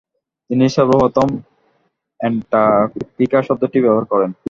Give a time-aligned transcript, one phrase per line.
[0.49, 1.27] তিনি সর্বপ্রথম
[2.19, 4.31] অ্যান্টার্কটিকা শব্দটি ব্যবহার করেন।